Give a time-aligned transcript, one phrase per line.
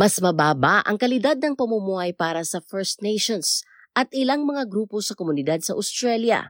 [0.00, 3.60] Mas mababa ang kalidad ng pamumuhay para sa First Nations
[3.92, 6.48] at ilang mga grupo sa komunidad sa Australia.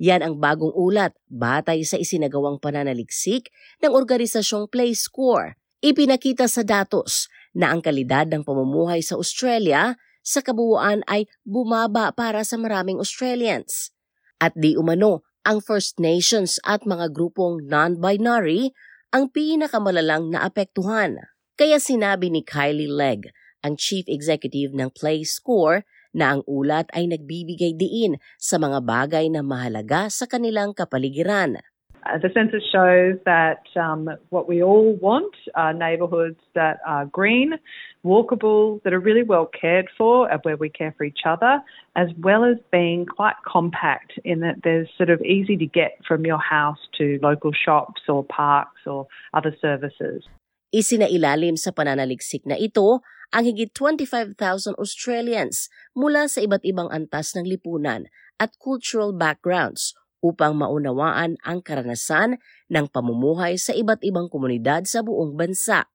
[0.00, 3.52] Yan ang bagong ulat batay sa isinagawang pananaliksik
[3.84, 5.60] ng organisasyong Play Score.
[5.84, 12.40] Ipinakita sa datos na ang kalidad ng pamumuhay sa Australia sa kabuuan ay bumaba para
[12.40, 13.92] sa maraming Australians.
[14.40, 18.72] At di umano, ang First Nations at mga grupong non-binary
[19.12, 21.20] ang pinakamalalang naapektuhan.
[21.58, 23.34] Kaya sinabi ni Kylie Legg,
[23.66, 25.82] ang Chief Executive ng Play Score,
[26.14, 31.58] na ang ulat ay nagbibigay diin sa mga bagay na mahalaga sa kanilang kapaligiran.
[32.06, 37.58] Uh, the census shows that um, what we all want are neighbourhoods that are green,
[38.06, 41.58] walkable, that are really well cared for, where we care for each other,
[41.98, 46.22] as well as being quite compact in that there's sort of easy to get from
[46.22, 50.22] your house to local shops or parks or other services.
[50.68, 53.00] Isinailalim sa pananaliksik na ito
[53.32, 60.58] ang higit 25,000 Australians mula sa iba't ibang antas ng lipunan at cultural backgrounds upang
[60.58, 62.36] maunawaan ang karanasan
[62.68, 65.88] ng pamumuhay sa iba't ibang komunidad sa buong bansa.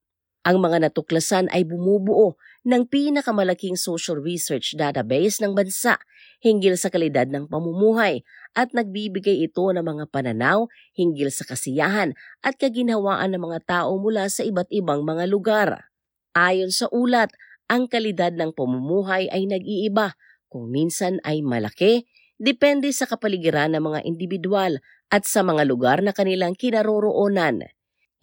[0.44, 2.36] Ang mga natuklasan ay bumubuo
[2.68, 5.96] ng pinakamalaking social research database ng bansa
[6.44, 8.20] hinggil sa kalidad ng pamumuhay
[8.52, 12.12] at nagbibigay ito ng mga pananaw hinggil sa kasiyahan
[12.44, 15.88] at kaginhawaan ng mga tao mula sa iba't ibang mga lugar.
[16.36, 17.32] Ayon sa ulat,
[17.64, 20.12] ang kalidad ng pamumuhay ay nag-iiba
[20.52, 22.04] kung minsan ay malaki,
[22.36, 27.64] depende sa kapaligiran ng mga individual at sa mga lugar na kanilang kinaroroonan.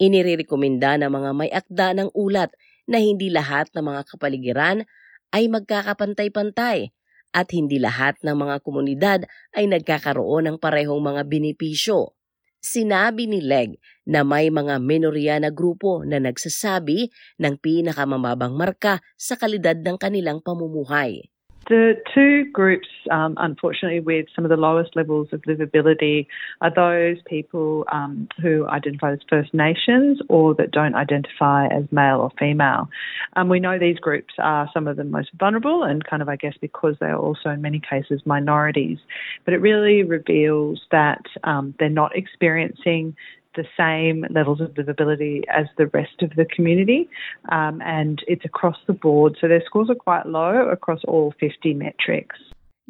[0.02, 2.50] Inirekomenda ng mga may akda ng ulat
[2.90, 4.82] na hindi lahat ng mga kapaligiran
[5.30, 6.90] ay magkakapantay-pantay
[7.30, 9.20] at hindi lahat ng mga komunidad
[9.54, 12.18] ay nagkakaroon ng parehong mga benepisyo.
[12.62, 19.34] Sinabi ni Leg na may mga minorya na grupo na nagsasabi ng pinakamababang marka sa
[19.38, 21.31] kalidad ng kanilang pamumuhay.
[21.68, 26.26] The two groups, um, unfortunately, with some of the lowest levels of livability
[26.60, 32.18] are those people um, who identify as First Nations or that don't identify as male
[32.20, 32.90] or female.
[33.36, 36.36] Um, we know these groups are some of the most vulnerable and kind of, I
[36.36, 38.98] guess, because they are also in many cases minorities.
[39.44, 43.16] But it really reveals that um, they're not experiencing
[43.54, 47.08] the same levels of livability as the rest of the community,
[47.50, 49.36] um, and it's across the board.
[49.40, 52.36] So their scores are quite low across all 50 metrics.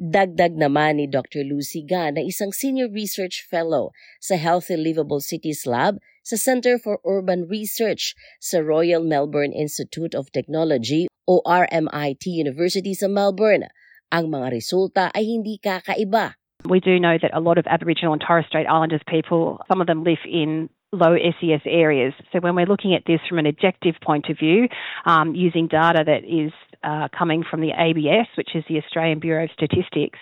[0.02, 1.44] Dagdag naman ni Dr.
[1.44, 6.98] Lucy Ga na isang Senior Research Fellow sa Healthy Livable Cities Lab sa Center for
[7.04, 13.68] Urban Research sa Royal Melbourne Institute of Technology o RMIT University sa Melbourne.
[14.08, 18.22] Ang mga resulta ay hindi kakaiba We do know that a lot of Aboriginal and
[18.26, 22.12] Torres Strait Islanders people, some of them live in low SES areas.
[22.32, 24.68] So when we're looking at this from an objective point of view,
[25.06, 26.52] um, using data that is
[26.84, 30.18] uh, coming from the ABS, which is the Australian Bureau of Statistics,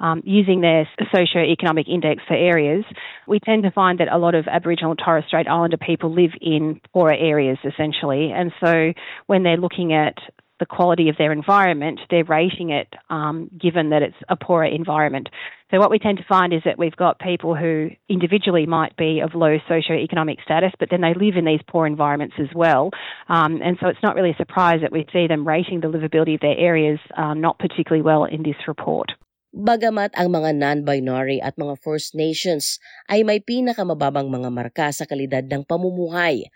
[0.00, 2.84] um, using their socio-economic index for areas,
[3.26, 6.32] we tend to find that a lot of Aboriginal and Torres Strait Islander people live
[6.40, 8.32] in poorer areas essentially.
[8.32, 8.92] And so
[9.26, 10.14] when they're looking at
[10.62, 15.26] the quality of their environment, they're rating it um, given that it's a poorer environment.
[15.74, 19.18] So what we tend to find is that we've got people who individually might be
[19.18, 22.94] of low socio-economic status, but then they live in these poor environments as well.
[23.26, 26.38] Um, and so it's not really a surprise that we see them rating the livability
[26.38, 29.10] of their areas um, not particularly well in this report.
[29.50, 32.78] Bagamat ang mga non-binary at mga First Nations
[33.10, 36.46] ay may pinakamababang mga marka sa kalidad ng pamumuhay,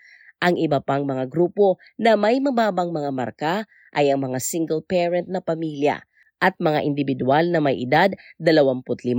[0.41, 3.53] ang iba pang mga grupo na may mababang mga marka
[3.97, 6.05] ay ang mga single-parent na pamilya
[6.39, 9.17] at mga individual na may edad 25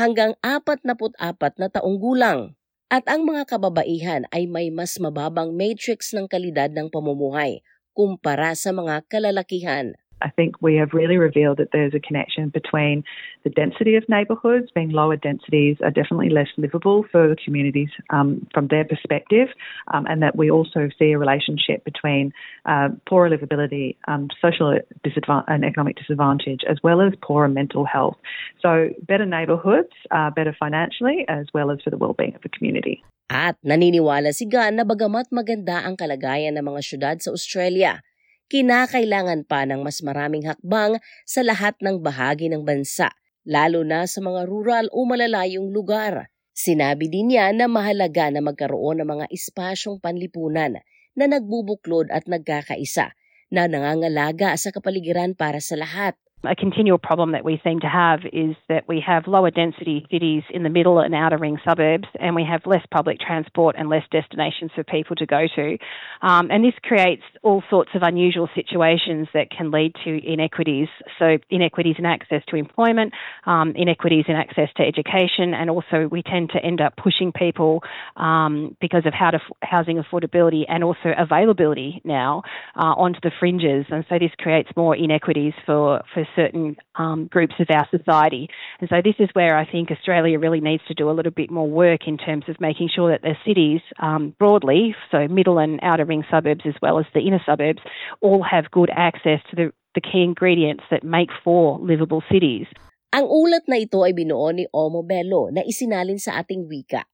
[0.00, 2.56] hanggang 44 na taong gulang.
[2.88, 7.60] At ang mga kababaihan ay may mas mababang matrix ng kalidad ng pamumuhay
[7.94, 9.94] kumpara sa mga kalalakihan.
[10.24, 13.04] I think we have really revealed that there's a connection between
[13.44, 18.46] the density of neighbourhoods, being lower densities are definitely less livable for the communities um,
[18.54, 19.48] from their perspective,
[19.92, 22.32] um, and that we also see a relationship between
[22.64, 28.16] uh, poorer livability, um, social disadvantage, and economic disadvantage, as well as poorer mental health.
[28.62, 33.04] So, better neighbourhoods are better financially as well as for the well-being of the community.
[33.28, 38.00] At naniniwala si Gan na bagamat maganda ang kalagayan ng mga syudad sa Australia,
[38.48, 43.12] kinakailangan pa ng mas maraming hakbang sa lahat ng bahagi ng bansa,
[43.44, 46.32] lalo na sa mga rural o malalayong lugar.
[46.54, 50.78] Sinabi din niya na mahalaga na magkaroon ng mga espasyong panlipunan
[51.18, 53.14] na nagbubuklod at nagkakaisa
[53.50, 56.14] na nangangalaga sa kapaligiran para sa lahat.
[56.46, 60.42] A continual problem that we seem to have is that we have lower density cities
[60.50, 64.02] in the middle and outer ring suburbs, and we have less public transport and less
[64.10, 65.78] destinations for people to go to.
[66.22, 70.88] Um, and this creates all sorts of unusual situations that can lead to inequities.
[71.18, 73.12] So, inequities in access to employment,
[73.46, 77.82] um, inequities in access to education, and also we tend to end up pushing people
[78.16, 82.42] um, because of how to, housing affordability and also availability now
[82.76, 83.86] uh, onto the fringes.
[83.90, 88.48] And so, this creates more inequities for, for certain um, groups of our society.
[88.80, 91.50] And so this is where I think Australia really needs to do a little bit
[91.50, 95.80] more work in terms of making sure that the cities um, broadly, so middle and
[95.82, 97.80] outer ring suburbs as well as the inner suburbs,
[98.20, 102.66] all have good access to the, the key ingredients that make for livable cities.
[103.14, 107.06] Ang ulat na ito ay binuo ni Omo Bello na isinalin sa ating wika.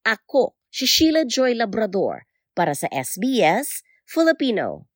[0.00, 2.24] Ako, si Sheila Joy Labrador
[2.56, 4.91] para sa SBS Filipino.